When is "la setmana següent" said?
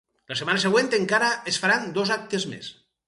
0.29-0.89